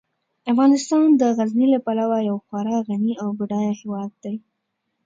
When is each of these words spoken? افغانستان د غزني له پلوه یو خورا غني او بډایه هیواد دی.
افغانستان 0.51 1.05
د 1.19 1.21
غزني 1.37 1.65
له 1.73 1.79
پلوه 1.85 2.17
یو 2.29 2.37
خورا 2.45 2.77
غني 2.87 3.13
او 3.23 3.27
بډایه 3.39 3.73
هیواد 3.81 4.11
دی. 4.23 4.35